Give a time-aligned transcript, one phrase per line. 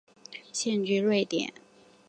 [0.51, 1.53] 现居瑞典。